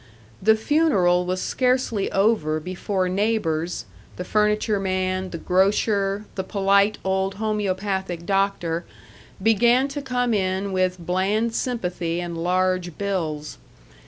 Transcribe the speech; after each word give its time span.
The 0.41 0.55
funeral 0.55 1.27
was 1.27 1.43
scarcely 1.43 2.11
over 2.11 2.59
before 2.59 3.07
neighbors 3.07 3.85
the 4.15 4.23
furniture 4.23 4.79
man, 4.79 5.29
the 5.29 5.37
grocer, 5.37 6.25
the 6.33 6.43
polite 6.43 6.97
old 7.03 7.35
homeopathic 7.35 8.25
doctor 8.25 8.83
began 9.43 9.87
to 9.89 10.01
come 10.01 10.33
in 10.33 10.71
with 10.71 10.97
bland 10.97 11.53
sympathy 11.53 12.19
and 12.19 12.35
large 12.35 12.97
bills. 12.97 13.59